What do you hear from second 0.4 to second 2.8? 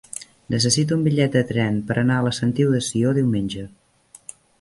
Necessito un bitllet de tren per anar a la Sentiu